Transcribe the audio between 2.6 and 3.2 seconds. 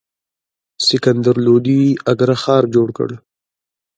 جوړ کړ.